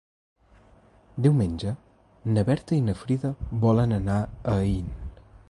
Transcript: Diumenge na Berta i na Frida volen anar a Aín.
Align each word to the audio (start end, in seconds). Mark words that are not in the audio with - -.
Diumenge 1.25 1.73
na 2.31 2.45
Berta 2.49 2.79
i 2.79 2.81
na 2.89 2.97
Frida 3.03 3.33
volen 3.67 3.95
anar 4.01 4.19
a 4.25 4.59
Aín. 4.65 4.91